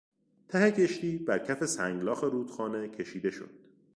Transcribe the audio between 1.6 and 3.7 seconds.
سنگلاخ رودخانه کشیده شد.